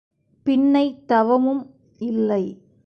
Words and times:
பின்னைத் 0.45 1.07
தவமும் 1.07 1.75
இல்லை. 1.97 2.61